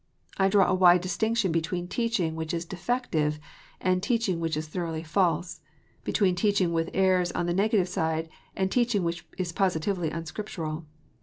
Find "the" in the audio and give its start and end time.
7.45-7.53